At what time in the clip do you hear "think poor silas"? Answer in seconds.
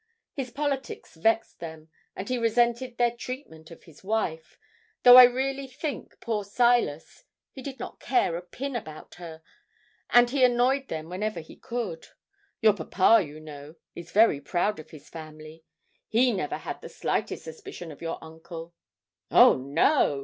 5.67-7.23